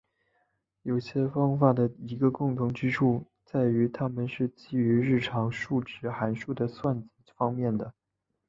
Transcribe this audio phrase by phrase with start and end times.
[0.81, 7.93] 有些方法的一个共同之处在于它们是基于日常数值函数的算子方面的。